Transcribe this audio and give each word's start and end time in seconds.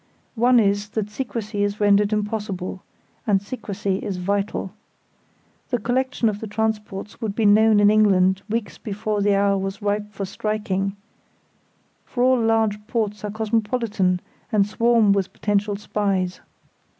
One 0.33 0.59
is 0.59 0.89
that 0.97 1.11
secrecy 1.11 1.63
is 1.63 1.79
rendered 1.79 2.11
impossible—and 2.11 3.39
secrecy 3.39 3.97
is 3.97 4.17
vital. 4.17 4.73
The 5.69 5.77
collection 5.77 6.27
of 6.27 6.39
the 6.39 6.47
transports 6.47 7.21
would 7.21 7.35
be 7.35 7.45
known 7.45 7.79
in 7.79 7.91
England 7.91 8.41
weeks 8.49 8.79
before 8.79 9.21
the 9.21 9.35
hour 9.35 9.59
was 9.59 9.79
ripe 9.79 10.11
for 10.11 10.25
striking; 10.25 10.95
for 12.03 12.23
all 12.23 12.41
large 12.43 12.83
ports 12.87 13.23
are 13.23 13.29
cosmopolitan 13.29 14.21
and 14.51 14.65
swarm 14.65 15.13
with 15.13 15.33
potential 15.33 15.75
spies. 15.75 16.41